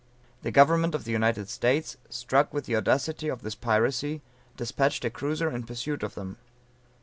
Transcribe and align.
The 0.41 0.49
government 0.49 0.95
of 0.95 1.03
the 1.03 1.11
United 1.11 1.47
States 1.47 1.95
struck 2.09 2.51
with 2.51 2.65
the 2.65 2.75
audacity 2.75 3.27
of 3.27 3.43
this 3.43 3.53
piracy, 3.53 4.23
despatched 4.57 5.05
a 5.05 5.11
cruiser 5.11 5.51
in 5.51 5.61
pursuit 5.61 6.01
of 6.01 6.15
them. 6.15 6.37